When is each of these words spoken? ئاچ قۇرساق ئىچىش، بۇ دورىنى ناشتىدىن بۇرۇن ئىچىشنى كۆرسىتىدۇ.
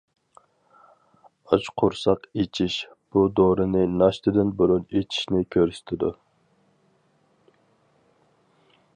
ئاچ 1.49 1.65
قۇرساق 1.81 2.23
ئىچىش، 2.43 2.77
بۇ 3.15 3.25
دورىنى 3.39 3.83
ناشتىدىن 3.99 4.53
بۇرۇن 4.61 4.87
ئىچىشنى 5.01 5.43
كۆرسىتىدۇ. 5.57 6.09